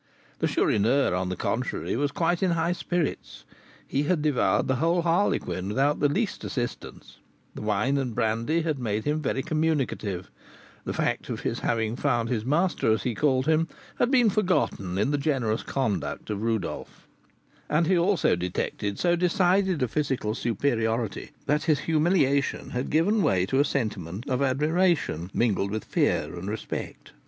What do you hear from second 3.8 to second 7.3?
he had devoured the whole harlequin without the least assistance;